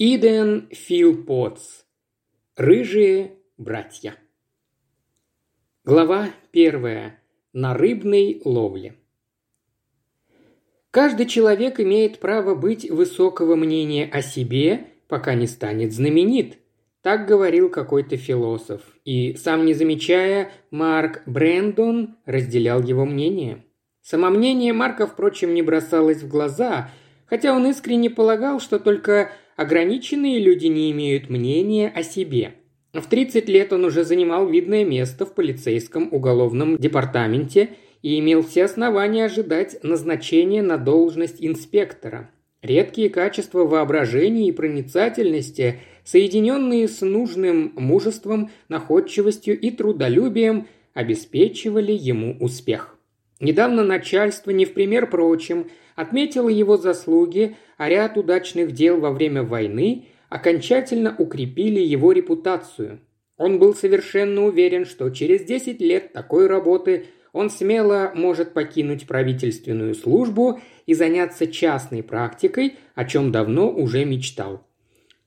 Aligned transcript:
Иден 0.00 0.68
Филпотс. 0.70 1.82
Рыжие 2.54 3.32
братья. 3.56 4.14
Глава 5.84 6.28
первая. 6.52 7.20
На 7.52 7.74
рыбной 7.74 8.40
ловле. 8.44 8.94
Каждый 10.92 11.26
человек 11.26 11.80
имеет 11.80 12.20
право 12.20 12.54
быть 12.54 12.88
высокого 12.88 13.56
мнения 13.56 14.08
о 14.12 14.22
себе, 14.22 14.86
пока 15.08 15.34
не 15.34 15.48
станет 15.48 15.92
знаменит. 15.92 16.58
Так 17.02 17.26
говорил 17.26 17.68
какой-то 17.68 18.16
философ. 18.16 18.82
И, 19.04 19.34
сам 19.34 19.66
не 19.66 19.74
замечая, 19.74 20.52
Марк 20.70 21.24
Брэндон 21.26 22.18
разделял 22.24 22.80
его 22.84 23.04
мнение. 23.04 23.64
Самомнение 24.02 24.72
Марка, 24.72 25.08
впрочем, 25.08 25.54
не 25.54 25.62
бросалось 25.62 26.22
в 26.22 26.28
глаза, 26.28 26.88
хотя 27.26 27.52
он 27.52 27.66
искренне 27.66 28.10
полагал, 28.10 28.60
что 28.60 28.78
только 28.78 29.32
Ограниченные 29.58 30.38
люди 30.38 30.68
не 30.68 30.92
имеют 30.92 31.30
мнения 31.30 31.88
о 31.92 32.04
себе. 32.04 32.52
В 32.92 33.04
30 33.08 33.48
лет 33.48 33.72
он 33.72 33.84
уже 33.84 34.04
занимал 34.04 34.46
видное 34.46 34.84
место 34.84 35.26
в 35.26 35.34
полицейском 35.34 36.10
уголовном 36.12 36.76
департаменте 36.76 37.70
и 38.00 38.20
имел 38.20 38.44
все 38.44 38.66
основания 38.66 39.24
ожидать 39.24 39.82
назначения 39.82 40.62
на 40.62 40.78
должность 40.78 41.38
инспектора. 41.40 42.30
Редкие 42.62 43.10
качества 43.10 43.64
воображения 43.64 44.46
и 44.46 44.52
проницательности, 44.52 45.80
соединенные 46.04 46.86
с 46.86 47.00
нужным 47.00 47.72
мужеством, 47.74 48.52
находчивостью 48.68 49.58
и 49.58 49.72
трудолюбием, 49.72 50.68
обеспечивали 50.94 51.90
ему 51.90 52.36
успех. 52.38 52.96
Недавно 53.40 53.82
начальство, 53.82 54.52
не 54.52 54.64
в 54.64 54.72
пример 54.72 55.10
прочим, 55.10 55.66
отметило 55.98 56.48
его 56.48 56.76
заслуги, 56.76 57.56
а 57.76 57.88
ряд 57.88 58.16
удачных 58.16 58.70
дел 58.70 59.00
во 59.00 59.10
время 59.10 59.42
войны 59.42 60.06
окончательно 60.28 61.12
укрепили 61.18 61.80
его 61.80 62.12
репутацию. 62.12 63.00
Он 63.36 63.58
был 63.58 63.74
совершенно 63.74 64.44
уверен, 64.44 64.84
что 64.84 65.10
через 65.10 65.42
10 65.42 65.80
лет 65.80 66.12
такой 66.12 66.46
работы 66.46 67.06
он 67.32 67.50
смело 67.50 68.12
может 68.14 68.54
покинуть 68.54 69.08
правительственную 69.08 69.96
службу 69.96 70.60
и 70.86 70.94
заняться 70.94 71.48
частной 71.48 72.04
практикой, 72.04 72.76
о 72.94 73.04
чем 73.04 73.32
давно 73.32 73.68
уже 73.68 74.04
мечтал. 74.04 74.64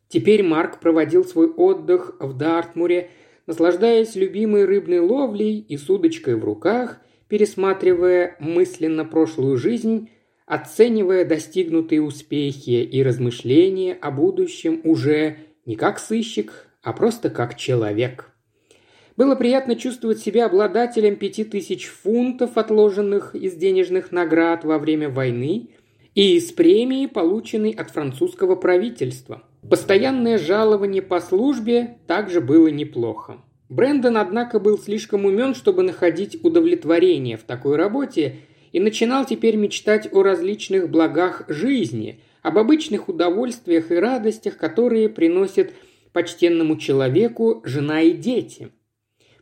Теперь 0.08 0.42
Марк 0.42 0.80
проводил 0.80 1.26
свой 1.26 1.50
отдых 1.50 2.16
в 2.22 2.38
Дартмуре, 2.38 3.10
наслаждаясь 3.46 4.16
любимой 4.16 4.64
рыбной 4.64 5.00
ловлей 5.00 5.60
и 5.60 5.76
с 5.76 5.90
удочкой 5.90 6.36
в 6.36 6.46
руках, 6.46 7.02
пересматривая 7.28 8.38
мысленно 8.40 9.04
прошлую 9.04 9.58
жизнь 9.58 10.10
оценивая 10.46 11.26
достигнутые 11.26 12.02
успехи 12.02 12.82
и 12.84 13.04
размышления 13.04 13.94
о 13.94 14.12
будущем 14.12 14.82
уже 14.84 15.38
не 15.66 15.76
как 15.76 16.00
сыщик, 16.00 16.68
а 16.82 16.94
просто 16.94 17.30
как 17.30 17.56
человек. 17.56 18.32
Было 19.18 19.36
приятно 19.36 19.76
чувствовать 19.76 20.20
себя 20.20 20.46
обладателем 20.46 21.16
пяти 21.16 21.44
тысяч 21.44 21.88
фунтов, 21.88 22.58
отложенных 22.58 23.36
из 23.36 23.56
денежных 23.56 24.12
наград 24.12 24.64
во 24.64 24.80
время 24.80 25.10
войны, 25.10 25.70
и 26.16 26.36
из 26.36 26.52
премии, 26.52 27.06
полученной 27.06 27.72
от 27.72 27.92
французского 27.92 28.56
правительства. 28.56 29.44
Постоянное 29.70 30.38
жалование 30.38 31.02
по 31.02 31.22
службе 31.22 31.98
также 32.08 32.42
было 32.42 32.68
неплохо. 32.68 33.38
Брэндон, 33.70 34.18
однако, 34.18 34.60
был 34.60 34.78
слишком 34.78 35.26
умен, 35.26 35.56
чтобы 35.56 35.84
находить 35.84 36.44
удовлетворение 36.44 37.38
в 37.38 37.44
такой 37.44 37.78
работе 37.78 38.40
и 38.72 38.80
начинал 38.80 39.26
теперь 39.26 39.56
мечтать 39.56 40.12
о 40.12 40.24
различных 40.24 40.90
благах 40.90 41.44
жизни, 41.48 42.22
об 42.42 42.58
обычных 42.58 43.10
удовольствиях 43.10 43.92
и 43.92 43.96
радостях, 43.96 44.58
которые 44.58 45.10
приносят 45.10 45.74
почтенному 46.14 46.78
человеку 46.78 47.62
жена 47.66 48.02
и 48.02 48.12
дети. 48.12 48.70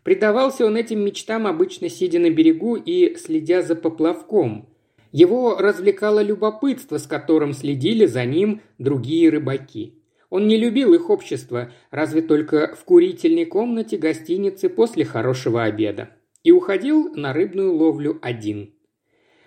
Предавался 0.03 0.65
он 0.65 0.75
этим 0.77 1.03
мечтам, 1.03 1.45
обычно 1.45 1.89
сидя 1.89 2.19
на 2.19 2.29
берегу 2.29 2.75
и 2.75 3.15
следя 3.15 3.61
за 3.61 3.75
поплавком. 3.75 4.67
Его 5.11 5.57
развлекало 5.57 6.21
любопытство, 6.21 6.97
с 6.97 7.07
которым 7.07 7.53
следили 7.53 8.05
за 8.05 8.25
ним 8.25 8.61
другие 8.77 9.29
рыбаки. 9.29 9.95
Он 10.29 10.47
не 10.47 10.57
любил 10.57 10.93
их 10.93 11.09
общество, 11.09 11.71
разве 11.89 12.21
только 12.21 12.75
в 12.75 12.83
курительной 12.85 13.45
комнате 13.45 13.97
гостиницы 13.97 14.69
после 14.69 15.03
хорошего 15.03 15.63
обеда. 15.63 16.11
И 16.43 16.51
уходил 16.51 17.13
на 17.15 17.33
рыбную 17.33 17.73
ловлю 17.73 18.19
один– 18.21 18.73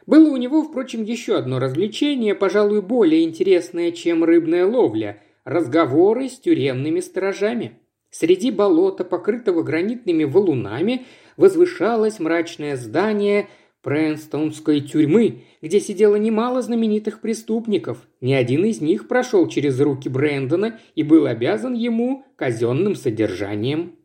было 0.06 0.30
у 0.30 0.36
него, 0.36 0.62
впрочем, 0.62 1.04
еще 1.04 1.36
одно 1.36 1.58
развлечение, 1.58 2.34
пожалуй, 2.34 2.82
более 2.82 3.24
интересное, 3.24 3.92
чем 3.92 4.24
рыбная 4.24 4.66
ловля– 4.66 5.22
разговоры 5.44 6.28
с 6.28 6.38
тюремными 6.38 7.00
сторожами. 7.00 7.78
Среди 8.10 8.50
болота, 8.50 9.04
покрытого 9.04 9.62
гранитными 9.62 10.24
валунами, 10.24 11.06
возвышалось 11.36 12.20
мрачное 12.20 12.76
здание 12.76 13.48
Прэнстонской 13.82 14.80
тюрьмы, 14.80 15.42
где 15.60 15.80
сидело 15.80 16.16
немало 16.16 16.62
знаменитых 16.62 17.20
преступников. 17.20 18.06
Ни 18.20 18.32
один 18.32 18.64
из 18.64 18.80
них 18.80 19.08
прошел 19.08 19.48
через 19.48 19.80
руки 19.80 20.08
Брэндона 20.08 20.78
и 20.94 21.02
был 21.02 21.26
обязан 21.26 21.74
ему 21.74 22.24
казенным 22.36 22.94
содержанием. 22.94 23.96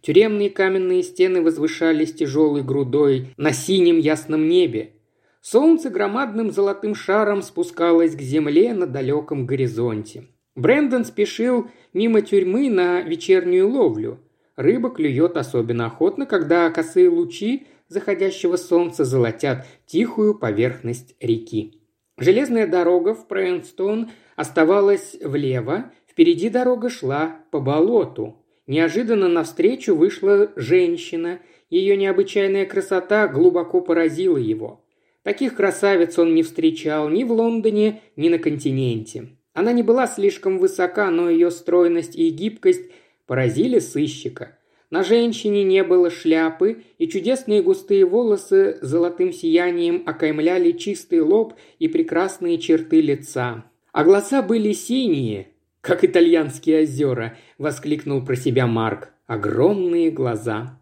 Тюремные 0.00 0.50
каменные 0.50 1.04
стены 1.04 1.42
возвышались 1.42 2.12
тяжелой 2.12 2.64
грудой 2.64 3.28
на 3.36 3.52
синем 3.52 3.98
ясном 3.98 4.48
небе. 4.48 4.94
Солнце 5.42 5.90
громадным 5.90 6.52
золотым 6.52 6.94
шаром 6.94 7.42
спускалось 7.42 8.14
к 8.14 8.20
земле 8.20 8.72
на 8.74 8.86
далеком 8.86 9.44
горизонте. 9.44 10.28
Брендон 10.54 11.04
спешил 11.04 11.68
мимо 11.92 12.22
тюрьмы 12.22 12.70
на 12.70 13.00
вечернюю 13.00 13.68
ловлю. 13.68 14.20
Рыба 14.54 14.90
клюет 14.90 15.36
особенно 15.36 15.86
охотно, 15.86 16.26
когда 16.26 16.70
косые 16.70 17.08
лучи 17.08 17.66
заходящего 17.88 18.56
солнца 18.56 19.04
золотят 19.04 19.66
тихую 19.84 20.38
поверхность 20.38 21.16
реки. 21.18 21.82
Железная 22.18 22.68
дорога 22.68 23.12
в 23.12 23.26
Прэнстон 23.26 24.10
оставалась 24.36 25.16
влево, 25.20 25.90
впереди 26.08 26.50
дорога 26.50 26.88
шла 26.88 27.38
по 27.50 27.58
болоту. 27.58 28.36
Неожиданно 28.68 29.26
навстречу 29.26 29.96
вышла 29.96 30.52
женщина, 30.54 31.40
ее 31.68 31.96
необычайная 31.96 32.64
красота 32.64 33.26
глубоко 33.26 33.80
поразила 33.80 34.36
его. 34.36 34.81
Таких 35.22 35.54
красавиц 35.54 36.18
он 36.18 36.34
не 36.34 36.42
встречал 36.42 37.08
ни 37.08 37.24
в 37.24 37.32
Лондоне, 37.32 38.00
ни 38.16 38.28
на 38.28 38.38
континенте. 38.38 39.28
Она 39.54 39.72
не 39.72 39.82
была 39.82 40.06
слишком 40.06 40.58
высока, 40.58 41.10
но 41.10 41.30
ее 41.30 41.50
стройность 41.50 42.16
и 42.16 42.30
гибкость 42.30 42.90
поразили 43.26 43.78
сыщика. 43.78 44.58
На 44.90 45.02
женщине 45.02 45.64
не 45.64 45.84
было 45.84 46.10
шляпы, 46.10 46.82
и 46.98 47.08
чудесные 47.08 47.62
густые 47.62 48.04
волосы 48.04 48.78
золотым 48.82 49.32
сиянием 49.32 50.02
окаймляли 50.06 50.72
чистый 50.72 51.20
лоб 51.20 51.54
и 51.78 51.88
прекрасные 51.88 52.58
черты 52.58 53.00
лица. 53.00 53.64
А 53.92 54.04
глаза 54.04 54.42
были 54.42 54.72
синие, 54.72 55.48
как 55.80 56.04
итальянские 56.04 56.82
озера, 56.82 57.38
воскликнул 57.58 58.24
про 58.24 58.36
себя 58.36 58.66
Марк. 58.66 59.12
Огромные 59.26 60.10
глаза. 60.10 60.78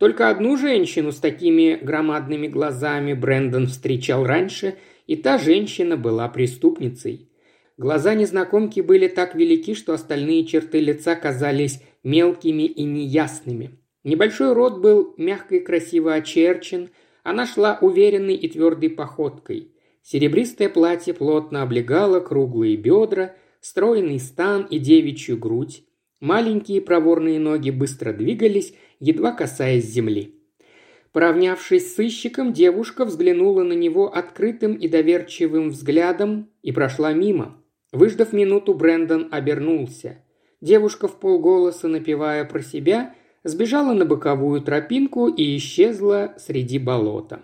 Только 0.00 0.30
одну 0.30 0.56
женщину 0.56 1.12
с 1.12 1.16
такими 1.16 1.74
громадными 1.74 2.46
глазами 2.46 3.12
Брэндон 3.12 3.66
встречал 3.66 4.24
раньше, 4.24 4.76
и 5.06 5.14
та 5.14 5.36
женщина 5.36 5.98
была 5.98 6.26
преступницей. 6.30 7.28
Глаза 7.76 8.14
незнакомки 8.14 8.80
были 8.80 9.08
так 9.08 9.34
велики, 9.34 9.74
что 9.74 9.92
остальные 9.92 10.46
черты 10.46 10.80
лица 10.80 11.16
казались 11.16 11.82
мелкими 12.02 12.62
и 12.62 12.82
неясными. 12.84 13.78
Небольшой 14.02 14.54
рот 14.54 14.80
был 14.80 15.12
мягко 15.18 15.56
и 15.56 15.60
красиво 15.60 16.14
очерчен, 16.14 16.88
она 17.22 17.44
шла 17.44 17.78
уверенной 17.82 18.36
и 18.36 18.48
твердой 18.48 18.88
походкой. 18.88 19.74
Серебристое 20.02 20.70
платье 20.70 21.12
плотно 21.12 21.60
облегало 21.60 22.20
круглые 22.20 22.78
бедра, 22.78 23.34
стройный 23.60 24.18
стан 24.18 24.62
и 24.62 24.78
девичью 24.78 25.36
грудь. 25.36 25.84
Маленькие 26.20 26.80
проворные 26.80 27.38
ноги 27.38 27.70
быстро 27.70 28.14
двигались, 28.14 28.74
едва 29.00 29.32
касаясь 29.32 29.86
земли. 29.86 30.36
Поравнявшись 31.12 31.90
с 31.90 31.96
сыщиком, 31.96 32.52
девушка 32.52 33.04
взглянула 33.04 33.64
на 33.64 33.72
него 33.72 34.14
открытым 34.14 34.74
и 34.74 34.86
доверчивым 34.86 35.70
взглядом 35.70 36.48
и 36.62 36.70
прошла 36.70 37.12
мимо. 37.12 37.56
Выждав 37.90 38.32
минуту, 38.32 38.74
Брендон 38.74 39.28
обернулся. 39.32 40.22
Девушка 40.60 41.08
в 41.08 41.18
полголоса, 41.18 41.88
напевая 41.88 42.44
про 42.44 42.62
себя, 42.62 43.14
сбежала 43.42 43.92
на 43.92 44.04
боковую 44.04 44.60
тропинку 44.60 45.26
и 45.26 45.56
исчезла 45.56 46.34
среди 46.38 46.78
болота. 46.78 47.40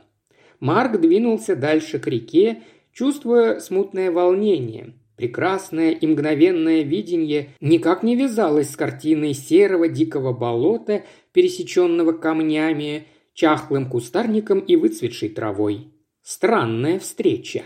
Марк 0.61 1.01
двинулся 1.01 1.57
дальше 1.57 1.99
к 1.99 2.07
реке, 2.07 2.63
чувствуя 2.93 3.59
смутное 3.59 4.13
волнение. 4.13 4.95
Прекрасное 5.17 5.93
и 5.93 6.07
мгновенное 6.07 6.83
видение 6.83 7.49
никак 7.61 8.03
не 8.03 8.17
вязалось 8.17 8.71
с 8.71 8.77
картиной 8.77 9.33
серого 9.33 9.89
дикого 9.89 10.33
болота, 10.35 11.05
пересеченного 11.37 12.13
камнями, 12.13 13.09
чахлым 13.35 13.91
кустарником 13.91 14.61
и 14.61 14.75
выцветшей 14.75 15.29
травой. 15.29 15.93
Странная 16.23 16.99
встреча. 16.99 17.65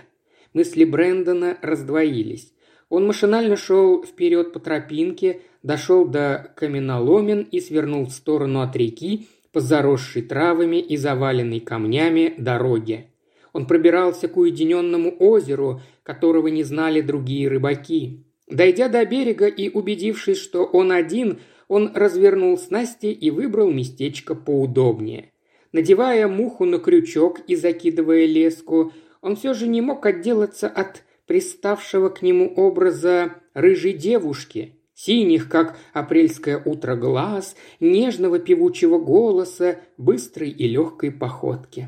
Мысли 0.52 0.82
Брэндона 0.82 1.56
раздвоились. 1.62 2.52
Он 2.88 3.06
машинально 3.06 3.54
шел 3.54 4.02
вперед 4.02 4.52
по 4.52 4.58
тропинке, 4.58 5.42
дошел 5.62 6.04
до 6.04 6.52
каменоломен 6.56 7.42
и 7.42 7.60
свернул 7.60 8.06
в 8.06 8.10
сторону 8.10 8.60
от 8.62 8.74
реки 8.74 9.28
по 9.52 9.60
заросшей 9.60 10.22
травами 10.22 10.80
и 10.80 10.96
заваленной 10.96 11.60
камнями 11.60 12.34
дороге. 12.38 13.12
Он 13.52 13.66
пробирался 13.66 14.26
к 14.26 14.36
уединенному 14.36 15.14
озеру, 15.20 15.80
которого 16.02 16.48
не 16.48 16.64
знали 16.64 17.02
другие 17.02 17.46
рыбаки. 17.46 18.24
Дойдя 18.48 18.88
до 18.88 19.06
берега 19.06 19.46
и 19.46 19.68
убедившись, 19.68 20.38
что 20.38 20.64
он 20.64 20.90
один, 20.90 21.38
он 21.70 21.92
развернул 21.94 22.58
снасти 22.58 23.06
и 23.06 23.30
выбрал 23.30 23.70
местечко 23.70 24.34
поудобнее. 24.34 25.30
Надевая 25.70 26.26
муху 26.26 26.64
на 26.64 26.80
крючок 26.80 27.38
и 27.46 27.54
закидывая 27.54 28.26
леску, 28.26 28.92
он 29.22 29.36
все 29.36 29.54
же 29.54 29.68
не 29.68 29.80
мог 29.80 30.04
отделаться 30.04 30.68
от 30.68 31.04
приставшего 31.26 32.08
к 32.08 32.22
нему 32.22 32.52
образа 32.56 33.36
рыжей 33.54 33.92
девушки, 33.92 34.80
синих, 34.94 35.48
как 35.48 35.78
апрельское 35.92 36.60
утро 36.60 36.96
глаз, 36.96 37.54
нежного 37.78 38.40
певучего 38.40 38.98
голоса, 38.98 39.78
быстрой 39.96 40.50
и 40.50 40.66
легкой 40.66 41.12
походки. 41.12 41.86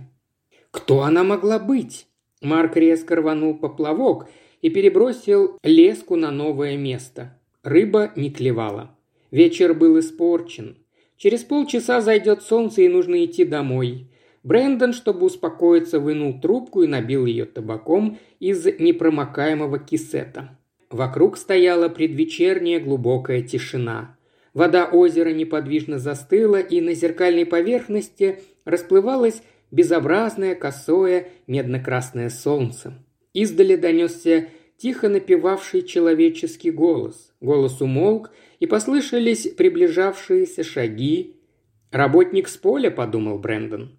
Кто 0.70 1.02
она 1.02 1.24
могла 1.24 1.58
быть? 1.58 2.06
Марк 2.40 2.76
резко 2.76 3.16
рванул 3.16 3.58
поплавок 3.58 4.28
и 4.60 4.70
перебросил 4.70 5.58
леску 5.64 6.14
на 6.14 6.30
новое 6.30 6.76
место. 6.76 7.36
Рыба 7.64 8.12
не 8.14 8.30
клевала. 8.30 8.96
Вечер 9.32 9.72
был 9.72 9.98
испорчен. 9.98 10.76
Через 11.16 11.42
полчаса 11.42 12.02
зайдет 12.02 12.42
солнце 12.42 12.82
и 12.82 12.88
нужно 12.88 13.24
идти 13.24 13.44
домой. 13.44 14.10
Брэндон, 14.42 14.92
чтобы 14.92 15.24
успокоиться, 15.26 16.00
вынул 16.00 16.38
трубку 16.38 16.82
и 16.82 16.86
набил 16.86 17.24
ее 17.24 17.46
табаком 17.46 18.18
из 18.40 18.66
непромокаемого 18.66 19.78
кисета. 19.78 20.58
Вокруг 20.90 21.38
стояла 21.38 21.88
предвечерняя 21.88 22.78
глубокая 22.78 23.40
тишина. 23.40 24.18
Вода 24.52 24.84
озера 24.84 25.30
неподвижно 25.30 25.98
застыла, 25.98 26.60
и 26.60 26.82
на 26.82 26.92
зеркальной 26.92 27.46
поверхности 27.46 28.40
расплывалось 28.66 29.42
безобразное, 29.70 30.54
косое, 30.54 31.28
медно-красное 31.46 32.28
солнце. 32.28 32.92
Издали 33.32 33.76
донесся 33.76 34.48
тихо 34.82 35.08
напевавший 35.08 35.82
человеческий 35.82 36.72
голос. 36.72 37.32
Голос 37.40 37.80
умолк, 37.80 38.32
и 38.58 38.66
послышались 38.66 39.46
приближавшиеся 39.46 40.64
шаги. 40.64 41.36
«Работник 41.92 42.48
с 42.48 42.56
поля»,— 42.56 42.90
подумал 42.90 43.38
Брэндон. 43.38 43.96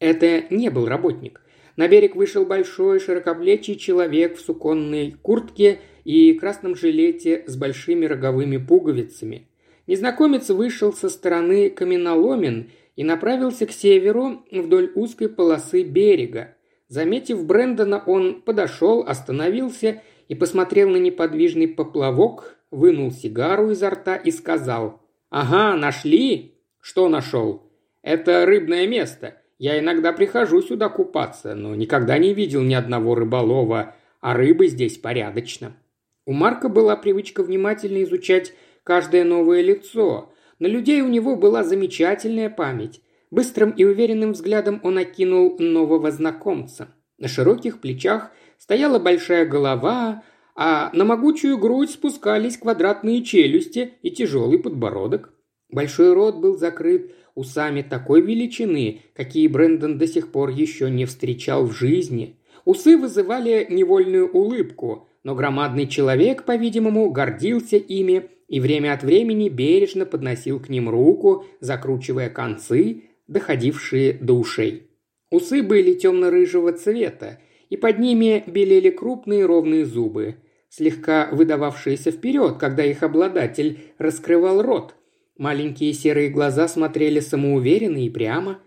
Это 0.00 0.44
не 0.50 0.68
был 0.68 0.86
работник. 0.86 1.40
На 1.76 1.88
берег 1.88 2.14
вышел 2.14 2.44
большой 2.44 3.00
широкоплечий 3.00 3.76
человек 3.76 4.36
в 4.36 4.40
суконной 4.40 5.12
куртке 5.22 5.80
и 6.04 6.34
красном 6.34 6.76
жилете 6.76 7.44
с 7.46 7.56
большими 7.56 8.04
роговыми 8.04 8.58
пуговицами. 8.58 9.48
Незнакомец 9.86 10.50
вышел 10.50 10.92
со 10.92 11.08
стороны 11.08 11.70
каменоломен 11.70 12.70
и 12.96 13.04
направился 13.04 13.66
к 13.66 13.72
северу 13.72 14.44
вдоль 14.50 14.92
узкой 14.94 15.30
полосы 15.30 15.84
берега. 15.84 16.54
Заметив 16.88 17.44
Брэндона, 17.44 18.02
он 18.04 18.42
подошел, 18.42 19.04
остановился 19.06 20.02
и 20.28 20.34
посмотрел 20.34 20.90
на 20.90 20.96
неподвижный 20.98 21.66
поплавок, 21.66 22.58
вынул 22.70 23.10
сигару 23.10 23.70
изо 23.70 23.90
рта 23.90 24.16
и 24.16 24.30
сказал 24.30 25.00
«Ага, 25.30 25.76
нашли?» 25.76 26.54
«Что 26.80 27.08
нашел?» 27.08 27.70
«Это 28.02 28.46
рыбное 28.46 28.86
место. 28.86 29.42
Я 29.58 29.78
иногда 29.78 30.12
прихожу 30.12 30.62
сюда 30.62 30.88
купаться, 30.88 31.54
но 31.54 31.74
никогда 31.74 32.16
не 32.18 32.32
видел 32.32 32.62
ни 32.62 32.74
одного 32.74 33.14
рыболова, 33.14 33.96
а 34.20 34.34
рыбы 34.34 34.68
здесь 34.68 34.96
порядочно». 34.98 35.76
У 36.24 36.32
Марка 36.32 36.68
была 36.68 36.94
привычка 36.94 37.42
внимательно 37.42 38.02
изучать 38.04 38.52
каждое 38.84 39.24
новое 39.24 39.62
лицо. 39.62 40.32
На 40.58 40.66
людей 40.66 41.00
у 41.00 41.08
него 41.08 41.36
была 41.36 41.64
замечательная 41.64 42.50
память. 42.50 43.00
Быстрым 43.30 43.70
и 43.70 43.84
уверенным 43.84 44.32
взглядом 44.32 44.80
он 44.82 44.98
окинул 44.98 45.56
нового 45.58 46.10
знакомца. 46.10 46.88
На 47.18 47.28
широких 47.28 47.80
плечах 47.80 48.30
стояла 48.58 48.98
большая 48.98 49.46
голова, 49.46 50.22
а 50.54 50.90
на 50.92 51.04
могучую 51.04 51.56
грудь 51.56 51.90
спускались 51.90 52.58
квадратные 52.58 53.22
челюсти 53.22 53.94
и 54.02 54.10
тяжелый 54.10 54.58
подбородок. 54.58 55.32
Большой 55.70 56.12
рот 56.12 56.36
был 56.36 56.56
закрыт 56.56 57.12
усами 57.34 57.82
такой 57.82 58.20
величины, 58.20 59.02
какие 59.14 59.46
Брэндон 59.48 59.96
до 59.96 60.06
сих 60.06 60.32
пор 60.32 60.50
еще 60.50 60.90
не 60.90 61.04
встречал 61.04 61.66
в 61.66 61.72
жизни. 61.72 62.36
Усы 62.64 62.96
вызывали 62.98 63.66
невольную 63.70 64.30
улыбку, 64.30 65.08
но 65.22 65.34
громадный 65.34 65.86
человек, 65.86 66.44
по-видимому, 66.44 67.10
гордился 67.10 67.76
ими 67.76 68.30
и 68.48 68.60
время 68.60 68.94
от 68.94 69.02
времени 69.02 69.48
бережно 69.48 70.06
подносил 70.06 70.58
к 70.58 70.68
ним 70.68 70.88
руку, 70.88 71.44
закручивая 71.60 72.30
концы, 72.30 73.04
доходившие 73.28 74.14
до 74.14 74.32
ушей. 74.32 74.90
Усы 75.30 75.62
были 75.62 75.94
темно-рыжего 75.94 76.72
цвета, 76.72 77.38
и 77.70 77.76
под 77.76 77.98
ними 77.98 78.44
белели 78.46 78.90
крупные 78.90 79.44
ровные 79.44 79.84
зубы, 79.84 80.36
слегка 80.68 81.28
выдававшиеся 81.32 82.10
вперед, 82.10 82.56
когда 82.58 82.84
их 82.84 83.02
обладатель 83.02 83.80
раскрывал 83.98 84.62
рот. 84.62 84.94
Маленькие 85.36 85.92
серые 85.92 86.30
глаза 86.30 86.66
смотрели 86.68 87.20
самоуверенно 87.20 88.04
и 88.04 88.10
прямо. 88.10 88.58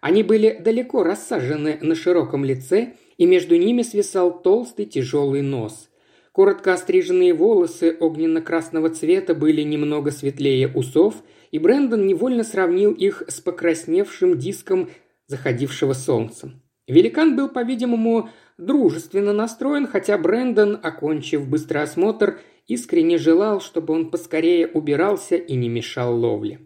Они 0.00 0.22
были 0.22 0.58
далеко 0.60 1.02
рассажены 1.02 1.78
на 1.80 1.94
широком 1.94 2.44
лице, 2.44 2.94
и 3.16 3.26
между 3.26 3.56
ними 3.56 3.82
свисал 3.82 4.42
толстый 4.42 4.86
тяжелый 4.86 5.42
нос. 5.42 5.88
Коротко 6.32 6.74
остриженные 6.74 7.34
волосы 7.34 7.96
огненно-красного 7.98 8.90
цвета 8.90 9.34
были 9.34 9.62
немного 9.62 10.12
светлее 10.12 10.68
усов, 10.68 11.16
и 11.50 11.58
Брэндон 11.58 12.06
невольно 12.06 12.44
сравнил 12.44 12.92
их 12.92 13.24
с 13.26 13.40
покрасневшим 13.40 14.38
диском 14.38 14.88
заходившего 15.26 15.94
солнца. 15.94 16.52
Великан 16.88 17.36
был, 17.36 17.48
по-видимому, 17.50 18.30
дружественно 18.56 19.34
настроен, 19.34 19.86
хотя 19.86 20.16
Брэндон, 20.16 20.80
окончив 20.82 21.46
быстрый 21.46 21.82
осмотр, 21.82 22.40
искренне 22.66 23.18
желал, 23.18 23.60
чтобы 23.60 23.94
он 23.94 24.10
поскорее 24.10 24.66
убирался 24.66 25.36
и 25.36 25.54
не 25.54 25.68
мешал 25.68 26.18
ловле. 26.18 26.60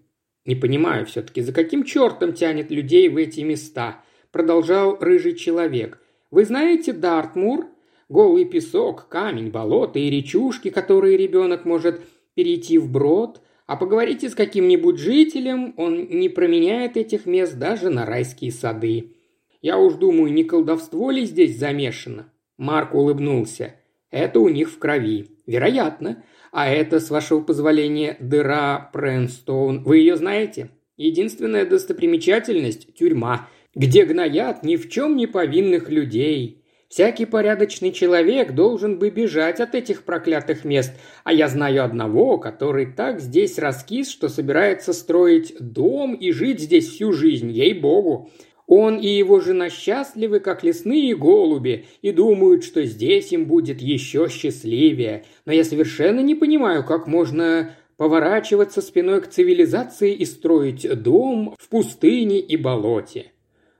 «Не 0.44 0.54
понимаю 0.54 1.06
все-таки, 1.06 1.40
за 1.40 1.52
каким 1.52 1.84
чертом 1.84 2.32
тянет 2.32 2.70
людей 2.70 3.08
в 3.08 3.16
эти 3.16 3.40
места?»– 3.40 4.02
продолжал 4.32 4.96
рыжий 5.00 5.34
человек. 5.34 6.00
«Вы 6.30 6.44
знаете 6.44 6.92
Дартмур?» 6.92 7.66
Голый 8.08 8.44
песок, 8.44 9.08
камень, 9.08 9.50
болото 9.50 9.98
и 9.98 10.10
речушки, 10.10 10.68
которые 10.68 11.16
ребенок 11.16 11.64
может 11.64 12.02
перейти 12.34 12.76
вброд, 12.76 13.40
а 13.66 13.76
поговорите 13.76 14.28
с 14.28 14.34
каким-нибудь 14.34 14.98
жителем, 14.98 15.72
он 15.78 16.08
не 16.10 16.28
променяет 16.28 16.98
этих 16.98 17.24
мест 17.24 17.56
даже 17.56 17.88
на 17.88 18.04
райские 18.04 18.52
сады. 18.52 19.14
Я 19.62 19.78
уж 19.78 19.94
думаю, 19.94 20.32
не 20.32 20.44
колдовство 20.44 21.10
ли 21.10 21.24
здесь 21.24 21.58
замешано?» 21.58 22.30
Марк 22.58 22.94
улыбнулся. 22.94 23.76
«Это 24.10 24.40
у 24.40 24.48
них 24.48 24.68
в 24.70 24.78
крови. 24.78 25.38
Вероятно. 25.46 26.22
А 26.50 26.68
это, 26.68 27.00
с 27.00 27.08
вашего 27.08 27.40
позволения, 27.40 28.16
дыра 28.20 28.90
Пренстоун. 28.92 29.82
Вы 29.84 29.98
ее 29.98 30.16
знаете? 30.16 30.70
Единственная 30.98 31.64
достопримечательность– 31.64 32.94
тюрьма, 32.98 33.48
где 33.74 34.04
гноят 34.04 34.62
ни 34.62 34.76
в 34.76 34.90
чем 34.90 35.16
не 35.16 35.26
повинных 35.26 35.88
людей. 35.88 36.62
Всякий 36.92 37.24
порядочный 37.24 37.90
человек 37.90 38.52
должен 38.52 38.98
бы 38.98 39.08
бежать 39.08 39.60
от 39.60 39.74
этих 39.74 40.02
проклятых 40.02 40.66
мест, 40.66 40.92
а 41.24 41.32
я 41.32 41.48
знаю 41.48 41.84
одного, 41.84 42.36
который 42.36 42.84
так 42.84 43.18
здесь 43.18 43.58
раскис, 43.58 44.10
что 44.10 44.28
собирается 44.28 44.92
строить 44.92 45.54
дом 45.58 46.14
и 46.14 46.32
жить 46.32 46.60
здесь 46.60 46.90
всю 46.90 47.14
жизнь, 47.14 47.50
ей-богу. 47.50 48.30
Он 48.74 48.96
и 48.96 49.06
его 49.06 49.38
жена 49.40 49.68
счастливы, 49.68 50.40
как 50.40 50.64
лесные 50.64 51.14
голуби, 51.14 51.84
и 52.00 52.10
думают, 52.10 52.64
что 52.64 52.82
здесь 52.86 53.30
им 53.30 53.44
будет 53.44 53.82
еще 53.82 54.30
счастливее. 54.30 55.26
Но 55.44 55.52
я 55.52 55.62
совершенно 55.62 56.20
не 56.20 56.34
понимаю, 56.34 56.82
как 56.82 57.06
можно 57.06 57.76
поворачиваться 57.98 58.80
спиной 58.80 59.20
к 59.20 59.28
цивилизации 59.28 60.14
и 60.14 60.24
строить 60.24 60.88
дом 61.02 61.54
в 61.58 61.68
пустыне 61.68 62.40
и 62.40 62.56
болоте. 62.56 63.32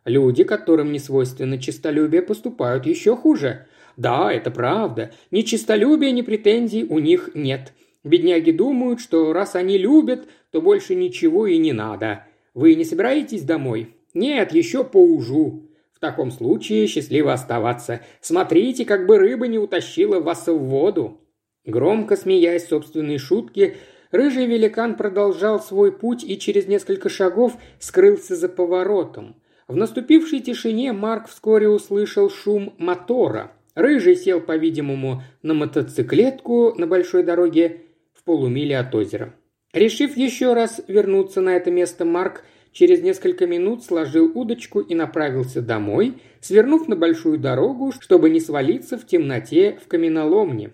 Люди, 0.04 0.44
которым 0.44 0.92
не 0.92 0.99
свойственно 0.99 1.56
честолюбие, 1.56 2.20
поступают 2.20 2.84
еще 2.84 3.16
хуже. 3.16 3.68
Да, 3.96 4.30
это 4.30 4.50
правда. 4.50 5.12
Ни 5.30 5.40
честолюбия, 5.40 6.11
ни 6.11 6.20
претензий 6.20 6.84
у 6.84 6.99
них 6.99 7.30
нет. 7.32 7.72
Бедняги 8.04 8.50
думают, 8.50 9.00
что 9.00 9.32
раз 9.32 9.54
они 9.54 9.78
любят, 9.78 10.28
то 10.50 10.61
больше 10.61 10.94
ничего 10.94 11.46
и 11.46 11.56
не 11.56 11.72
надо. 11.72 12.26
Вы 12.52 12.75
не 12.75 12.84
собираетесь 12.84 13.44
домой? 13.44 13.96
Нет, 14.14 14.52
еще 14.52 14.85
поужу. 14.85 15.69
В 15.92 16.00
таком 16.00 16.31
случае 16.31 16.87
счастливо 16.87 17.33
оставаться. 17.33 18.00
Смотрите, 18.21 18.85
как 18.85 19.07
бы 19.07 19.19
рыба 19.19 19.47
не 19.47 19.59
утащила 19.59 20.21
вас 20.21 20.47
в 20.47 20.59
воду. 20.59 21.21
Громко 21.64 22.16
смеясь 22.16 22.66
собственной 22.66 23.19
шутки, 23.19 23.76
рыжий 24.11 24.47
великан 24.47 24.97
продолжал 24.97 25.61
свой 25.61 25.92
путь 25.92 26.25
и 26.25 26.38
через 26.38 26.66
несколько 26.66 27.09
шагов 27.09 27.57
скрылся 27.78 28.35
за 28.35 28.49
поворотом. 28.49 29.37
В 29.69 29.76
наступившей 29.76 30.40
тишине 30.40 30.92
Марк 30.92 31.28
вскоре 31.28 31.69
услышал 31.69 32.28
шум 32.31 32.75
мотора. 32.78 33.52
Рыжий 33.75 34.16
сел, 34.16 34.40
по-видимому, 34.40 35.23
на 35.42 35.54
мотоциклетку 35.54 36.75
на 36.76 36.87
большой 36.87 37.23
дороге 37.23 37.83
в 38.12 38.25
полумиле 38.25 38.76
от 38.76 38.95
озера. 38.95 39.35
Решив 39.73 40.16
еще 40.16 40.52
раз 40.52 40.83
вернуться 40.88 41.40
на 41.40 41.57
это 41.57 41.71
место, 41.71 42.04
Марк 42.04 42.45
через 42.73 43.02
несколько 43.02 43.47
минут 43.47 43.85
сложил 43.85 44.31
удочку 44.35 44.81
и 44.81 44.95
направился 44.95 45.62
домой, 45.62 46.14
свернув 46.41 46.88
на 46.88 46.97
большую 46.97 47.38
дорогу, 47.38 47.93
чтобы 47.93 48.31
не 48.31 48.41
свалиться 48.41 48.99
в 48.99 49.07
темноте 49.07 49.79
в 49.85 49.88
каменоломне. 49.88 50.73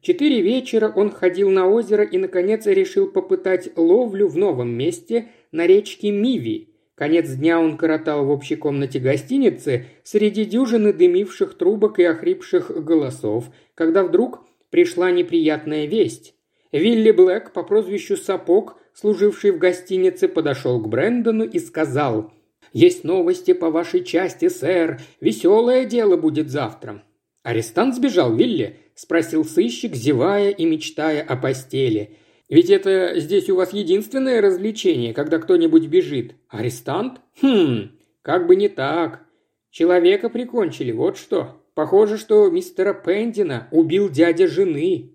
Четыре 0.00 0.40
вечера 0.40 0.92
он 0.94 1.10
ходил 1.10 1.50
на 1.50 1.68
озеро 1.68 2.02
и, 2.02 2.18
наконец, 2.18 2.66
решил 2.66 3.06
попытать 3.10 3.70
ловлю 3.76 4.26
в 4.26 4.36
новом 4.36 4.70
месте 4.70 5.28
на 5.52 5.66
речке 5.66 6.10
Миви. 6.10 6.70
Конец 6.96 7.30
дня 7.30 7.60
он 7.60 7.76
коротал 7.76 8.24
в 8.24 8.30
общей 8.30 8.56
комнате 8.56 8.98
гостиницы 8.98 9.86
среди 10.02 10.44
дюжины 10.44 10.92
дымивших 10.92 11.54
трубок 11.54 11.98
и 11.98 12.04
охрипших 12.04 12.84
голосов, 12.84 13.46
когда 13.74 14.02
вдруг 14.02 14.44
пришла 14.70 15.10
неприятная 15.10 15.86
весть. 15.86 16.34
Вилли 16.72 17.10
Блэк 17.10 17.52
по 17.52 17.62
прозвищу 17.62 18.16
Сапог, 18.16 18.78
служивший 18.94 19.50
в 19.50 19.58
гостинице, 19.58 20.28
подошел 20.28 20.80
к 20.80 20.88
Брэндону 20.88 21.44
и 21.44 21.58
сказал 21.58 22.32
«Есть 22.72 23.04
новости 23.04 23.52
по 23.52 23.70
вашей 23.70 24.04
части, 24.04 24.48
сэр. 24.48 25.00
Веселое 25.20 25.84
дело 25.84 26.16
будет 26.16 26.50
завтра». 26.50 27.02
«Арестант 27.42 27.96
сбежал, 27.96 28.34
Вилли?»– 28.34 28.78
спросил 28.94 29.44
сыщик, 29.44 29.94
зевая 29.94 30.50
и 30.50 30.64
мечтая 30.64 31.22
о 31.22 31.36
постели. 31.36 32.16
«Ведь 32.48 32.70
это 32.70 33.14
здесь 33.16 33.50
у 33.50 33.56
вас 33.56 33.72
единственное 33.72 34.40
развлечение, 34.40 35.12
когда 35.12 35.38
кто-нибудь 35.38 35.86
бежит. 35.86 36.34
Арестант? 36.48 37.20
Хм, 37.40 37.90
как 38.22 38.46
бы 38.46 38.54
не 38.54 38.68
так. 38.68 39.24
Человека 39.70 40.28
прикончили, 40.28 40.92
вот 40.92 41.16
что. 41.16 41.62
Похоже, 41.74 42.18
что 42.18 42.48
мистера 42.50 42.94
Пендина 42.94 43.68
убил 43.72 44.08
дядя 44.08 44.46
жены». 44.46 45.10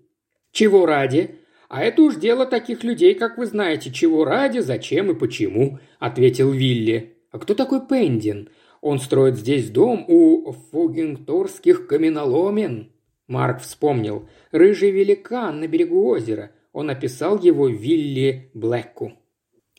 «Чего 0.52 0.84
ради?» 0.84 1.38
«А 1.68 1.82
это 1.82 2.02
уж 2.02 2.16
дело 2.16 2.46
таких 2.46 2.82
людей, 2.82 3.14
как 3.14 3.36
вы 3.36 3.46
знаете, 3.46 3.92
чего 3.92 4.24
ради, 4.24 4.60
зачем 4.60 5.10
и 5.10 5.14
почему»,– 5.14 5.78
ответил 5.98 6.50
Вилли. 6.50 7.18
«А 7.30 7.38
кто 7.38 7.54
такой 7.54 7.86
Пендин? 7.86 8.48
Он 8.80 8.98
строит 8.98 9.36
здесь 9.36 9.70
дом 9.70 10.04
у 10.08 10.52
фугингторских 10.70 11.86
каменоломен». 11.86 12.90
Марк 13.26 13.60
вспомнил. 13.60 14.28
«Рыжий 14.50 14.90
великан 14.90 15.60
на 15.60 15.68
берегу 15.68 16.08
озера». 16.08 16.52
Он 16.72 16.90
описал 16.90 17.38
его 17.38 17.68
Вилли 17.68 18.50
Блэку. 18.54 19.12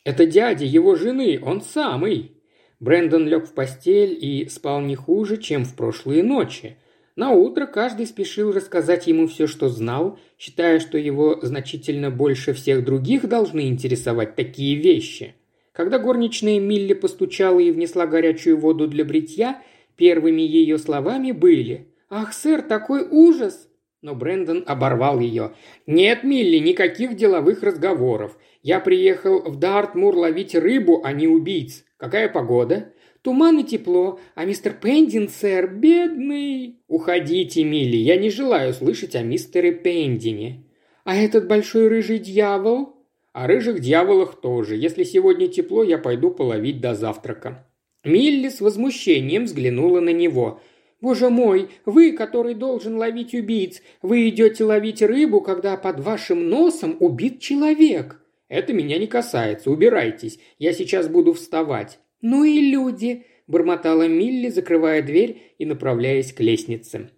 «Это 0.04 0.26
дядя 0.26 0.64
его 0.64 0.94
жены, 0.94 1.40
он 1.42 1.60
самый». 1.60 2.36
Брэндон 2.78 3.28
лег 3.28 3.46
в 3.46 3.52
постель 3.52 4.16
и 4.20 4.48
спал 4.48 4.80
не 4.80 4.96
хуже, 4.96 5.36
чем 5.36 5.64
в 5.64 5.76
прошлые 5.76 6.22
ночи. 6.22 6.78
На 7.20 7.32
утро 7.32 7.66
каждый 7.66 8.06
спешил 8.06 8.50
рассказать 8.50 9.06
ему 9.06 9.26
все, 9.26 9.46
что 9.46 9.68
знал, 9.68 10.18
считая, 10.38 10.80
что 10.80 10.96
его 10.96 11.38
значительно 11.42 12.10
больше 12.10 12.54
всех 12.54 12.82
других 12.82 13.28
должны 13.28 13.68
интересовать 13.68 14.36
такие 14.36 14.76
вещи. 14.76 15.34
Когда 15.72 15.98
горничная 15.98 16.58
Милли 16.58 16.94
постучала 16.94 17.60
и 17.60 17.72
внесла 17.72 18.06
горячую 18.06 18.56
воду 18.56 18.88
для 18.88 19.04
бритья, 19.04 19.62
первыми 19.96 20.40
ее 20.40 20.78
словами 20.78 21.32
были 21.32 21.88
«Ах, 22.08 22.32
сэр, 22.32 22.62
такой 22.62 23.06
ужас!» 23.06 23.68
Но 24.00 24.14
Брэндон 24.14 24.64
оборвал 24.66 25.20
ее. 25.20 25.52
«Нет, 25.86 26.24
Милли, 26.24 26.56
никаких 26.56 27.16
деловых 27.16 27.62
разговоров. 27.62 28.38
Я 28.62 28.80
приехал 28.80 29.42
в 29.42 29.58
Дартмур 29.58 30.16
ловить 30.16 30.54
рыбу, 30.54 31.02
а 31.04 31.12
не 31.12 31.28
убийц. 31.28 31.84
Какая 31.98 32.30
погода?» 32.30 32.94
Туман 33.22 33.58
и 33.58 33.64
тепло, 33.64 34.18
а 34.34 34.44
мистер 34.46 34.72
Пендин, 34.72 35.28
сэр, 35.28 35.68
бедный...» 35.68 36.80
«Уходите, 36.88 37.64
Милли, 37.64 37.96
я 37.96 38.16
не 38.16 38.30
желаю 38.30 38.72
слышать 38.72 39.14
о 39.14 39.22
мистере 39.22 39.72
Пендине». 39.72 40.64
«А 41.04 41.16
этот 41.16 41.46
большой 41.46 41.88
рыжий 41.88 42.18
дьявол?» 42.18 42.96
«О 43.32 43.46
рыжих 43.46 43.80
дьяволах 43.80 44.40
тоже. 44.40 44.76
Если 44.76 45.04
сегодня 45.04 45.48
тепло, 45.48 45.84
я 45.84 45.98
пойду 45.98 46.30
половить 46.30 46.80
до 46.80 46.94
завтрака». 46.94 47.66
Милли 48.04 48.48
с 48.48 48.60
возмущением 48.60 49.44
взглянула 49.44 50.00
на 50.00 50.10
него. 50.10 50.60
«Боже 51.02 51.28
мой, 51.28 51.68
вы, 51.84 52.12
который 52.12 52.54
должен 52.54 52.96
ловить 52.96 53.34
убийц, 53.34 53.82
вы 54.00 54.28
идете 54.30 54.64
ловить 54.64 55.02
рыбу, 55.02 55.42
когда 55.42 55.76
под 55.76 56.00
вашим 56.00 56.48
носом 56.48 56.96
убит 57.00 57.40
человек!» 57.40 58.20
«Это 58.48 58.72
меня 58.72 58.98
не 58.98 59.06
касается, 59.06 59.70
убирайтесь, 59.70 60.38
я 60.58 60.72
сейчас 60.72 61.08
буду 61.08 61.34
вставать». 61.34 62.00
«Ну 62.22 62.44
и 62.44 62.60
люди!»– 62.60 63.26
бормотала 63.46 64.06
Милли, 64.06 64.48
закрывая 64.48 65.02
дверь 65.02 65.42
и 65.58 65.64
направляясь 65.64 66.32
к 66.32 66.40
лестнице. 66.40 67.10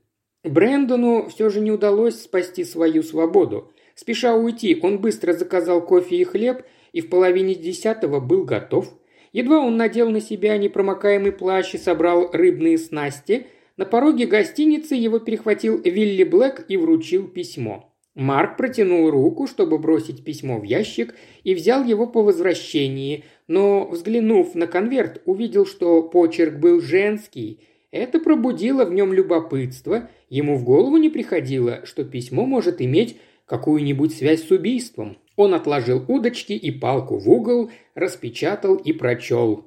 Брэндону 0.44 1.28
все 1.28 1.50
же 1.50 1.60
не 1.60 1.70
удалось 1.70 2.20
спасти 2.20 2.64
свою 2.64 3.02
свободу. 3.02 3.72
Спеша 3.94 4.34
уйти, 4.34 4.78
он 4.82 4.98
быстро 4.98 5.32
заказал 5.32 5.84
кофе 5.84 6.16
и 6.16 6.24
хлеб 6.24 6.62
и 6.92 7.00
в 7.00 7.08
половине 7.08 7.54
десятого 7.54 8.20
был 8.20 8.44
готов. 8.44 8.92
Едва 9.32 9.60
он 9.60 9.76
надел 9.76 10.10
на 10.10 10.20
себя 10.20 10.56
непромокаемый 10.58 11.32
плащ 11.32 11.74
и 11.74 11.78
собрал 11.78 12.30
рыбные 12.32 12.76
снасти, 12.76 13.46
на 13.76 13.86
пороге 13.86 14.26
гостиницы 14.26 14.94
его 14.94 15.18
перехватил 15.18 15.80
Вилли 15.80 16.24
Блэк 16.24 16.66
и 16.68 16.76
вручил 16.76 17.26
письмо. 17.26 17.91
Марк 18.14 18.58
протянул 18.58 19.10
руку, 19.10 19.46
чтобы 19.46 19.78
бросить 19.78 20.22
письмо 20.22 20.58
в 20.58 20.64
ящик, 20.64 21.14
и 21.44 21.54
взял 21.54 21.82
его 21.82 22.06
по 22.06 22.22
возвращении, 22.22 23.24
но, 23.46 23.86
взглянув 23.86 24.54
на 24.54 24.66
конверт, 24.66 25.22
увидел, 25.24 25.64
что 25.64 26.02
почерк 26.02 26.58
был 26.58 26.80
женский. 26.80 27.60
Это 27.90 28.20
пробудило 28.20 28.84
в 28.84 28.92
нем 28.92 29.12
любопытство. 29.14 30.10
Ему 30.28 30.56
в 30.56 30.64
голову 30.64 30.98
не 30.98 31.08
приходило, 31.08 31.84
что 31.84 32.04
письмо 32.04 32.44
может 32.44 32.82
иметь 32.82 33.16
какую-нибудь 33.46 34.14
связь 34.14 34.46
с 34.46 34.50
убийством. 34.50 35.16
Он 35.36 35.54
отложил 35.54 36.04
удочки 36.06 36.52
и 36.52 36.70
палку 36.70 37.16
в 37.16 37.28
угол, 37.30 37.70
распечатал 37.94 38.76
и 38.76 38.92
прочел. 38.92 39.64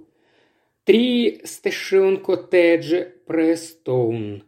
«Три 0.83 1.41
Стэшион 1.43 2.17
Коттедж 2.17 3.05
Престоун. 3.25 4.43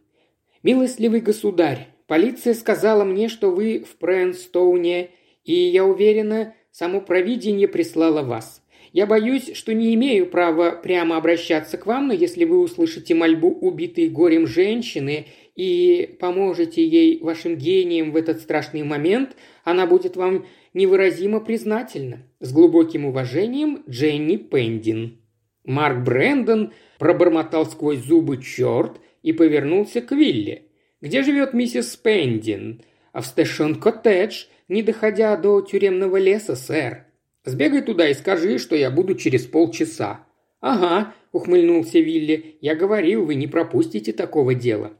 Милостливый 0.62 1.20
государь, 1.20 1.88
Полиция 2.08 2.54
сказала 2.54 3.04
мне, 3.04 3.28
что 3.28 3.50
вы 3.50 3.84
в 3.86 3.96
Прэнстоуне, 3.96 5.10
и 5.44 5.52
я 5.52 5.84
уверена, 5.84 6.54
само 6.72 7.02
провидение 7.02 7.68
прислало 7.68 8.22
вас. 8.22 8.62
Я 8.94 9.06
боюсь, 9.06 9.54
что 9.54 9.74
не 9.74 9.94
имею 9.94 10.26
права 10.26 10.70
прямо 10.70 11.18
обращаться 11.18 11.76
к 11.76 11.84
вам, 11.84 12.08
но 12.08 12.14
если 12.14 12.46
вы 12.46 12.60
услышите 12.60 13.14
мольбу 13.14 13.50
убитой 13.50 14.08
горем 14.08 14.46
женщины 14.46 15.26
и 15.54 16.16
поможете 16.18 16.82
ей 16.82 17.20
вашим 17.20 17.56
гением 17.56 18.12
в 18.12 18.16
этот 18.16 18.40
страшный 18.40 18.84
момент, 18.84 19.36
она 19.62 19.86
будет 19.86 20.16
вам 20.16 20.46
невыразимо 20.72 21.40
признательна. 21.40 22.22
С 22.40 22.54
глубоким 22.54 23.04
уважением, 23.04 23.82
Дженни 23.86 24.38
Пендин. 24.38 25.18
Марк 25.64 26.02
Брэндон 26.02 26.72
пробормотал 26.98 27.66
сквозь 27.66 27.98
зубы 27.98 28.42
черт 28.42 28.98
и 29.22 29.34
повернулся 29.34 30.00
к 30.00 30.12
Вилли– 30.12 30.62
где 31.00 31.22
живет 31.22 31.54
миссис 31.54 31.96
Пендин? 31.96 32.82
А 33.12 33.20
в 33.20 33.26
Стэшон-коттедж, 33.26 34.46
не 34.68 34.82
доходя 34.82 35.36
до 35.36 35.60
тюремного 35.60 36.16
леса, 36.16 36.56
сэр. 36.56 37.06
Сбегай 37.44 37.82
туда 37.82 38.08
и 38.08 38.14
скажи, 38.14 38.58
что 38.58 38.76
я 38.76 38.90
буду 38.90 39.14
через 39.14 39.46
полчаса». 39.46 40.24
«Ага»,– 40.60 41.14
ухмыльнулся 41.32 42.00
Вилли,– 42.00 42.56
«я 42.60 42.74
говорил, 42.74 43.24
вы 43.24 43.36
не 43.36 43.46
пропустите 43.46 44.12
такого 44.12 44.54
дела». 44.54 44.92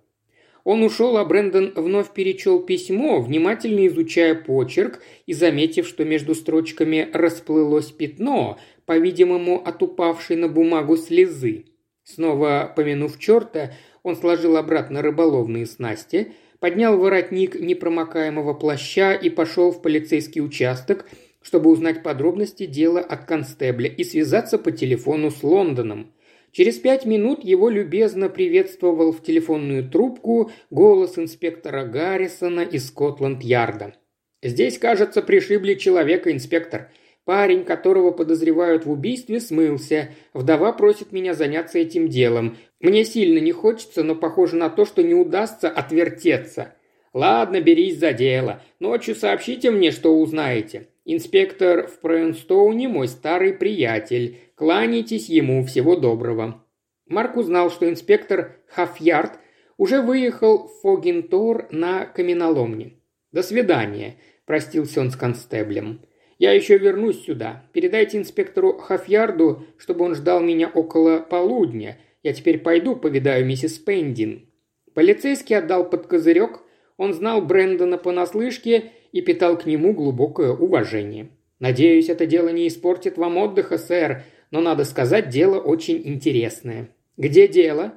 Он 0.64 0.83
ушел, 0.83 1.17
а 1.17 1.25
Брэндон 1.25 1.73
вновь 1.75 2.12
перечел 2.12 2.61
письмо, 2.61 3.21
внимательно 3.21 3.87
изучая 3.87 4.35
почерк 4.35 5.00
и 5.26 5.33
заметив, 5.33 5.87
что 5.87 6.05
между 6.05 6.35
строчками 6.35 7.09
расплылось 7.12 7.90
пятно, 7.90 8.59
по-видимому, 8.85 9.62
от 9.64 9.83
упавшей 9.83 10.37
на 10.37 10.49
бумагу 10.49 10.97
слезы. 10.97 11.64
Снова 12.05 12.73
помянув 12.76 13.19
черта, 13.19 13.73
он 14.09 14.17
сложил 14.17 14.57
обратно 14.57 15.03
рыболовные 15.03 15.67
снасти, 15.67 16.33
поднял 16.61 16.99
воротник 16.99 17.55
непромокаемого 17.55 18.55
плаща 18.55 19.12
и 19.12 19.31
пошел 19.31 19.71
в 19.71 19.81
полицейский 19.83 20.41
участок, 20.41 21.07
чтобы 21.43 21.71
узнать 21.71 22.03
подробности 22.03 22.67
дела 22.67 23.00
от 23.00 23.25
констебля 23.25 23.88
и 23.88 24.03
связаться 24.05 24.59
по 24.59 24.73
телефону 24.73 25.31
с 25.31 25.43
Лондоном. 25.43 26.12
Через 26.53 26.79
пять 26.79 27.05
минут 27.05 27.45
его 27.45 27.69
любезно 27.69 28.29
приветствовал 28.29 29.12
в 29.12 29.23
телефонную 29.23 29.88
трубку 29.88 30.50
голос 30.71 31.19
инспектора 31.19 31.85
Гаррисона 31.85 32.61
из 32.61 32.88
Скотланд-Ярда. 32.88 33.95
«Здесь, 34.43 34.79
кажется, 34.79 35.21
пришибли 35.21 35.75
человека, 35.75 36.33
инспектор. 36.33 36.91
Парень, 37.25 37.65
которого 37.65 38.11
подозревают 38.11 38.87
в 38.87 38.91
убийстве, 38.91 39.38
смылся. 39.38 40.09
Вдова 40.33 40.73
просит 40.73 41.12
меня 41.12 41.35
заняться 41.35 41.79
этим 41.79 42.09
делом. 42.09 42.57
Мне 42.81 43.05
сильно 43.05 43.39
не 43.39 43.53
хочется, 43.53 44.05
но 44.05 44.15
похоже 44.15 44.57
на 44.57 44.71
то, 44.71 44.85
что 44.85 45.03
не 45.03 45.15
удастся 45.15 45.69
отвертеться. 45.69 46.75
Ладно, 47.13 47.61
берись 47.61 47.99
за 47.99 48.13
дело. 48.13 48.63
Ночью 48.79 49.15
сообщите 49.15 49.71
мне, 49.71 49.91
что 49.91 50.17
узнаете. 50.17 50.89
Инспектор 51.05 51.89
в 51.89 52.01
Прэнстоуне 52.01 52.87
мой 52.87 53.09
старый 53.09 53.55
приятель. 53.55 54.39
Кланяйтесь 54.55 55.29
ему, 55.29 55.65
всего 55.65 55.97
доброго». 55.97 56.63
Марк 57.07 57.37
узнал, 57.37 57.71
что 57.71 57.89
инспектор 57.89 58.61
Хафьярд 58.69 59.39
уже 59.79 60.03
выехал 60.03 60.69
в 60.69 60.83
Фогинтор 60.83 61.69
на 61.71 62.05
каменоломне. 62.05 62.99
«До 63.33 63.43
свидания»,– 63.43 64.17
простился 64.45 65.01
он 65.01 65.11
с 65.11 65.17
констеблем. 65.17 66.03
«Я 66.39 66.53
еще 66.53 66.77
вернусь 66.77 67.25
сюда. 67.25 67.65
Передайте 67.73 68.19
инспектору 68.19 68.77
Хафьярду, 68.77 69.67
чтобы 69.79 70.05
он 70.05 70.15
ждал 70.15 70.41
меня 70.41 70.69
около 70.69 71.21
полудня. 71.21 71.97
Я 72.23 72.33
теперь 72.33 72.59
пойду 72.59 72.97
повидаю 72.97 73.45
миссис 73.47 73.79
Пендин». 73.79 74.49
Полицейский 74.95 75.57
отдал 75.57 75.89
под 75.89 76.07
козырек. 76.07 76.61
Он 76.97 77.15
знал 77.15 77.41
Брэндона 77.43 77.99
понаслышке 77.99 78.93
и 79.13 79.21
питал 79.21 79.57
к 79.57 79.67
нему 79.67 79.93
глубокое 79.93 80.51
уважение. 80.51 81.29
«Надеюсь, 81.61 82.09
это 82.09 82.27
дело 82.27 82.49
не 82.49 82.69
испортит 82.69 83.19
вам 83.19 83.37
отдыха, 83.37 83.79
сэр, 83.79 84.25
но, 84.51 84.61
надо 84.61 84.85
сказать, 84.85 85.29
дело 85.29 85.61
очень 85.61 86.03
интересное». 86.05 86.89
«Где 87.17 87.49
дело?» 87.49 87.95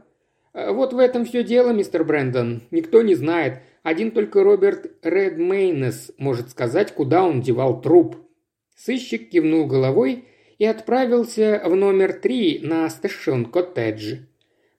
«Э, 0.54 0.72
«Вот 0.72 0.94
в 0.94 0.98
этом 0.98 1.26
все 1.26 1.44
дело, 1.44 1.72
мистер 1.72 2.04
Брэндон. 2.04 2.64
Никто 2.72 3.02
не 3.02 3.16
знает. 3.16 3.60
Один 3.84 4.12
только 4.12 4.44
Роберт 4.44 4.92
Редмейнес 5.04 6.12
может 6.18 6.50
сказать, 6.50 6.92
куда 6.94 7.24
он 7.24 7.42
девал 7.42 7.82
труп». 7.82 8.18
Сыщик 8.76 9.30
кивнул 9.30 9.68
головой 9.68 10.26
и 10.62 10.66
отправился 10.66 11.60
в 11.66 11.76
номер 11.76 12.14
три 12.14 12.60
на 12.62 12.88
Стэшон-коттедж. 12.88 14.18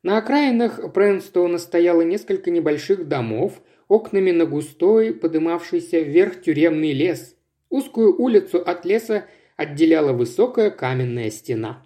На 0.05 0.19
окраинах 0.19 0.79
Брэнстона 0.93 1.59
стояло 1.59 2.03
несколько 2.03 2.53
небольших 2.53 3.09
домов, 3.09 3.61
окнами 3.89 4.31
на 4.31 4.47
густой, 4.47 5.13
подымавшийся 5.13 5.99
вверх 5.99 6.41
тюремный 6.41 6.93
лес. 6.93 7.35
Узкую 7.69 8.17
улицу 8.17 8.59
от 8.59 8.85
леса 8.85 9.27
отделяла 9.57 10.13
высокая 10.13 10.71
каменная 10.71 11.31
стена. 11.31 11.85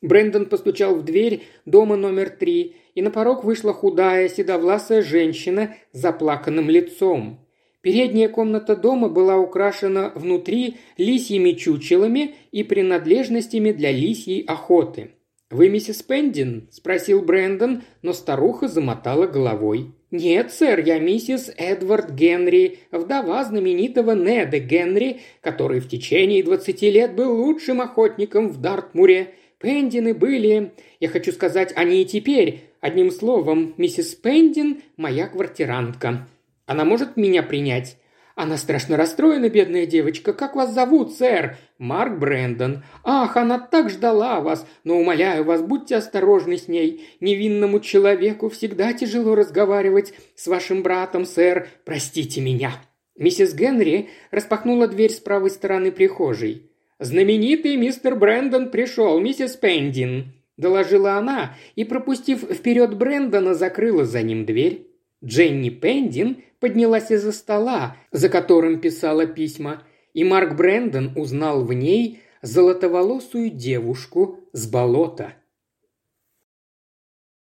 Брендон 0.00 0.46
постучал 0.46 0.96
в 0.96 1.04
дверь 1.04 1.44
дома 1.64 1.94
номер 1.94 2.28
три, 2.28 2.74
и 2.96 3.02
на 3.02 3.12
порог 3.12 3.44
вышла 3.44 3.72
худая, 3.72 4.28
седовласая 4.28 5.00
женщина 5.00 5.76
с 5.92 6.00
заплаканным 6.00 6.68
лицом. 6.68 7.46
Передняя 7.82 8.28
комната 8.28 8.76
дома 8.76 9.08
была 9.08 9.36
украшена 9.36 10.12
внутри 10.14 10.76
лисьими 10.96 11.50
чучелами 11.50 12.36
и 12.52 12.62
принадлежностями 12.62 13.72
для 13.72 13.90
лисьей 13.90 14.42
охоты. 14.42 15.10
«Вы 15.50 15.68
миссис 15.68 16.02
Пендин?»– 16.02 16.68
спросил 16.70 17.20
Брэндон, 17.20 17.82
но 18.00 18.14
старуха 18.14 18.68
замотала 18.68 19.26
головой. 19.26 19.92
«Нет, 20.10 20.52
сэр, 20.52 20.80
я 20.80 20.98
миссис 20.98 21.52
Эдвард 21.58 22.12
Генри, 22.12 22.78
вдова 22.90 23.44
знаменитого 23.44 24.12
Неда 24.12 24.58
Генри, 24.58 25.20
который 25.42 25.80
в 25.80 25.88
течение 25.88 26.42
двадцати 26.42 26.90
лет 26.90 27.14
был 27.14 27.36
лучшим 27.36 27.82
охотником 27.82 28.48
в 28.48 28.60
Дартмуре. 28.60 29.34
Пендины 29.58 30.14
были, 30.14 30.72
я 31.00 31.08
хочу 31.08 31.32
сказать, 31.32 31.72
они 31.76 32.02
и 32.02 32.06
теперь. 32.06 32.62
Одним 32.80 33.10
словом, 33.10 33.74
миссис 33.76 34.14
Пендин– 34.14 34.82
моя 34.96 35.28
квартирантка. 35.28 36.26
Она 36.66 36.84
может 36.84 37.16
меня 37.16 37.42
принять?» 37.42 37.98
«Она 38.34 38.56
страшно 38.56 38.96
расстроена, 38.96 39.50
бедная 39.50 39.84
девочка. 39.84 40.32
Как 40.32 40.56
вас 40.56 40.72
зовут, 40.72 41.12
сэр?» 41.12 41.58
«Марк 41.78 42.18
Брэндон». 42.18 42.82
«Ах, 43.04 43.36
она 43.36 43.58
так 43.58 43.90
ждала 43.90 44.40
вас. 44.40 44.66
Но, 44.84 44.98
умоляю 44.98 45.44
вас, 45.44 45.60
будьте 45.60 45.96
осторожны 45.96 46.56
с 46.56 46.66
ней. 46.66 47.06
Невинному 47.20 47.80
человеку 47.80 48.48
всегда 48.48 48.94
тяжело 48.94 49.34
разговаривать 49.34 50.14
с 50.34 50.46
вашим 50.46 50.82
братом, 50.82 51.26
сэр. 51.26 51.68
Простите 51.84 52.40
меня». 52.40 52.72
Миссис 53.16 53.54
Генри 53.54 54.08
распахнула 54.30 54.88
дверь 54.88 55.12
с 55.12 55.20
правой 55.20 55.50
стороны 55.50 55.92
прихожей. 55.92 56.70
«Знаменитый 56.98 57.76
мистер 57.76 58.16
Брэндон 58.16 58.70
пришел, 58.70 59.20
миссис 59.20 59.56
Пендин»,– 59.56 60.32
доложила 60.56 61.14
она 61.14 61.56
и, 61.74 61.84
пропустив 61.84 62.42
вперед 62.42 62.96
Брэндона, 62.96 63.54
закрыла 63.54 64.04
за 64.04 64.22
ним 64.22 64.46
дверь. 64.46 64.91
Дженни 65.24 65.70
Пендин 65.70 66.42
поднялась 66.58 67.10
из-за 67.10 67.32
стола, 67.32 67.96
за 68.10 68.28
которым 68.28 68.80
писала 68.80 69.26
письма, 69.26 69.82
и 70.14 70.24
Марк 70.24 70.56
Брэндон 70.56 71.12
узнал 71.16 71.64
в 71.64 71.72
ней 71.72 72.20
золотоволосую 72.42 73.50
девушку 73.50 74.40
с 74.52 74.66
болота. 74.66 75.34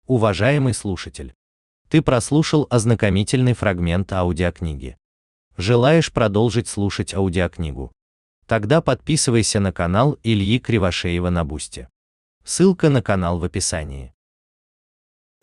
Уважаемый 0.06 0.74
слушатель, 0.74 1.34
ты 1.90 2.02
прослушал 2.02 2.68
ознакомительный 2.70 3.54
фрагмент 3.54 4.14
аудиокниги. 4.14 4.98
Желаешь 5.58 6.12
продолжить 6.12 6.68
слушать 6.68 7.14
аудиокнигу? 7.14 7.92
Тогда 8.46 8.82
подписывайся 8.82 9.60
на 9.60 9.72
канал 9.72 10.18
Ильи 10.24 10.60
Кривошеева 10.60 11.30
на 11.30 11.44
Бусте. 11.44 11.90
Ссылка 12.44 12.90
на 12.90 13.02
канал 13.02 13.40
в 13.40 13.44
описании. 13.44 14.14